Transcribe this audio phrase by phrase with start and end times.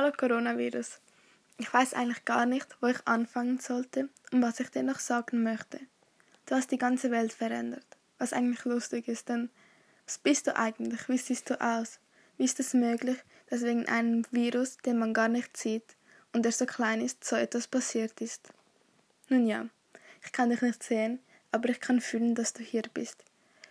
[0.00, 1.00] Hallo Coronavirus.
[1.56, 5.42] Ich weiß eigentlich gar nicht, wo ich anfangen sollte und was ich dir noch sagen
[5.42, 5.80] möchte.
[6.46, 7.84] Du hast die ganze Welt verändert,
[8.16, 9.50] was eigentlich lustig ist, denn
[10.06, 11.08] was bist du eigentlich?
[11.08, 11.98] Wie siehst du aus?
[12.36, 13.16] Wie ist es möglich,
[13.50, 15.96] dass wegen einem Virus, den man gar nicht sieht
[16.32, 18.50] und der so klein ist, so etwas passiert ist?
[19.28, 19.66] Nun ja,
[20.24, 21.18] ich kann dich nicht sehen,
[21.50, 23.24] aber ich kann fühlen, dass du hier bist.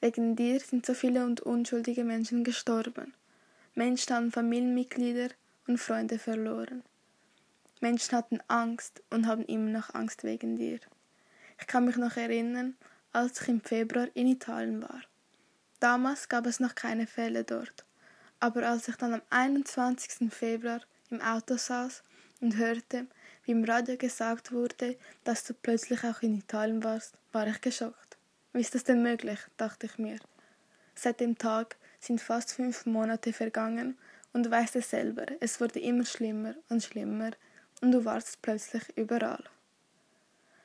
[0.00, 3.14] Wegen dir sind so viele und unschuldige Menschen gestorben.
[3.76, 5.28] Menschen Familienmitglieder
[5.68, 6.82] und Freunde verloren.
[7.80, 10.80] Menschen hatten Angst und haben immer noch Angst wegen dir.
[11.60, 12.76] Ich kann mich noch erinnern,
[13.12, 15.02] als ich im Februar in Italien war.
[15.80, 17.84] Damals gab es noch keine Fälle dort,
[18.40, 20.32] aber als ich dann am 21.
[20.32, 22.02] Februar im Auto saß
[22.40, 23.06] und hörte,
[23.44, 28.18] wie im Radio gesagt wurde, dass du plötzlich auch in Italien warst, war ich geschockt.
[28.52, 29.38] Wie ist das denn möglich?
[29.56, 30.18] dachte ich mir.
[30.94, 33.96] Seit dem Tag sind fast fünf Monate vergangen
[34.32, 37.30] und du weißt es selber, es wurde immer schlimmer und schlimmer
[37.80, 39.42] und du warst plötzlich überall.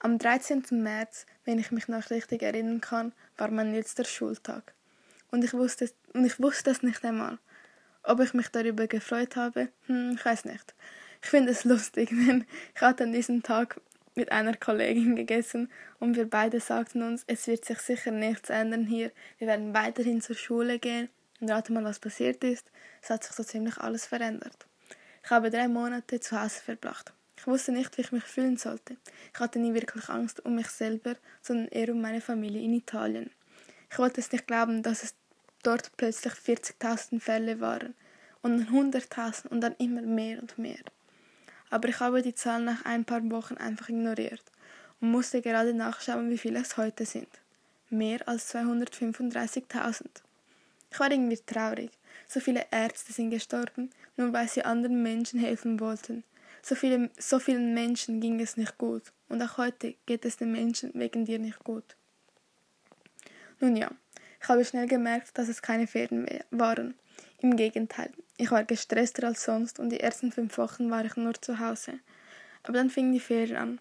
[0.00, 0.64] Am 13.
[0.70, 4.74] März, wenn ich mich noch richtig erinnern kann, war mein letzter Schultag.
[5.30, 7.38] Und ich wusste, und ich wusste es nicht einmal.
[8.02, 10.74] Ob ich mich darüber gefreut habe, hm, ich weiß nicht.
[11.22, 13.80] Ich finde es lustig, denn ich hatte an diesem Tag
[14.14, 18.86] mit einer Kollegin gegessen und wir beide sagten uns, es wird sich sicher nichts ändern
[18.86, 19.10] hier.
[19.38, 21.08] Wir werden weiterhin zur Schule gehen
[21.40, 22.70] und rate mal, was passiert ist.
[23.02, 24.66] Es hat sich so ziemlich alles verändert.
[25.22, 27.12] Ich habe drei Monate zu Hause verbracht.
[27.36, 28.96] Ich wusste nicht, wie ich mich fühlen sollte.
[29.34, 33.30] Ich hatte nie wirklich Angst um mich selber, sondern eher um meine Familie in Italien.
[33.90, 35.14] Ich wollte es nicht glauben, dass es
[35.62, 37.94] dort plötzlich 40.000 Fälle waren
[38.42, 40.78] und 100.000 und dann immer mehr und mehr.
[41.70, 44.42] Aber ich habe die Zahl nach ein paar Wochen einfach ignoriert
[45.00, 47.28] und musste gerade nachschauen, wie viele es heute sind.
[47.90, 50.25] Mehr als 235.000.
[50.90, 51.90] Ich war irgendwie traurig.
[52.28, 56.24] So viele Ärzte sind gestorben, nur weil sie anderen Menschen helfen wollten.
[56.62, 59.12] So, viele, so vielen Menschen ging es nicht gut.
[59.28, 61.96] Und auch heute geht es den Menschen wegen dir nicht gut.
[63.60, 63.90] Nun ja,
[64.40, 66.94] ich habe schnell gemerkt, dass es keine Ferien mehr waren.
[67.40, 71.34] Im Gegenteil, ich war gestresster als sonst und die ersten fünf Wochen war ich nur
[71.34, 72.00] zu Hause.
[72.62, 73.80] Aber dann fing die Ferien an.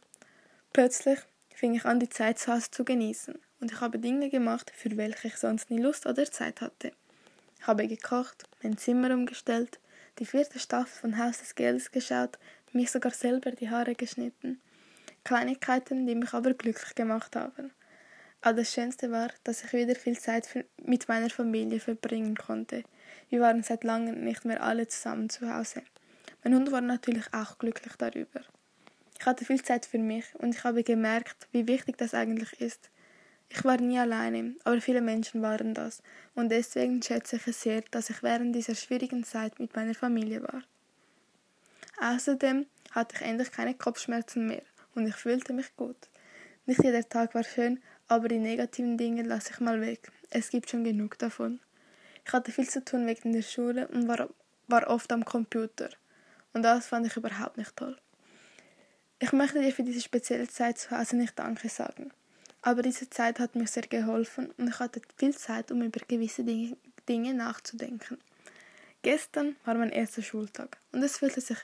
[0.74, 1.20] Plötzlich
[1.56, 4.96] fing ich an, die Zeit zu Hause zu genießen und ich habe Dinge gemacht, für
[4.98, 6.92] welche ich sonst nie Lust oder Zeit hatte
[7.68, 9.80] habe gekocht, mein Zimmer umgestellt,
[10.20, 12.38] die vierte Staffel von Haus des Geldes geschaut,
[12.72, 14.60] mich sogar selber die Haare geschnitten.
[15.24, 17.72] Kleinigkeiten, die mich aber glücklich gemacht haben.
[18.42, 20.48] Aber das Schönste war, dass ich wieder viel Zeit
[20.84, 22.84] mit meiner Familie verbringen konnte.
[23.30, 25.82] Wir waren seit langem nicht mehr alle zusammen zu Hause.
[26.44, 28.42] Mein Hund war natürlich auch glücklich darüber.
[29.18, 32.92] Ich hatte viel Zeit für mich und ich habe gemerkt, wie wichtig das eigentlich ist,
[33.50, 36.02] ich war nie alleine, aber viele Menschen waren das,
[36.34, 40.44] und deswegen schätze ich es sehr, dass ich während dieser schwierigen Zeit mit meiner Familie
[40.44, 40.64] war.
[42.02, 44.64] Außerdem hatte ich endlich keine Kopfschmerzen mehr
[44.96, 46.10] und ich fühlte mich gut.
[46.66, 50.12] Nicht jeder Tag war schön, aber die negativen Dinge lasse ich mal weg.
[50.30, 51.60] Es gibt schon genug davon.
[52.26, 54.30] Ich hatte viel zu tun wegen der Schule und war,
[54.68, 55.90] war oft am Computer.
[56.54, 57.98] Und das fand ich überhaupt nicht toll.
[59.20, 62.12] Ich möchte dir für diese spezielle Zeit zu Hause nicht Danke sagen.
[62.66, 66.44] Aber diese Zeit hat mir sehr geholfen und ich hatte viel Zeit, um über gewisse
[66.44, 68.18] Dinge, nachzudenken.
[69.04, 71.60] Gestern war mein erster Schultag und es fühlte sich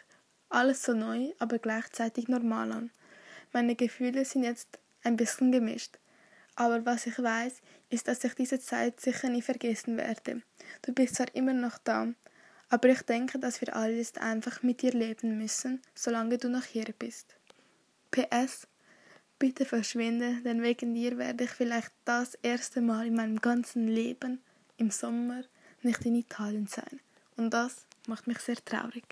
[0.49, 2.91] alles so neu, aber gleichzeitig normal an.
[3.51, 5.97] Meine Gefühle sind jetzt ein bisschen gemischt.
[6.53, 10.43] Aber was ich weiß, ist, dass ich diese Zeit sicher nie vergessen werde.
[10.83, 12.09] Du bist zwar immer noch da,
[12.69, 16.65] aber ich denke, dass wir alle jetzt einfach mit dir leben müssen, solange du noch
[16.65, 17.35] hier bist.
[18.11, 18.67] PS
[19.41, 24.39] Bitte verschwinde, denn wegen dir werde ich vielleicht das erste Mal in meinem ganzen Leben
[24.77, 25.41] im Sommer
[25.81, 26.99] nicht in Italien sein.
[27.37, 29.03] Und das macht mich sehr traurig.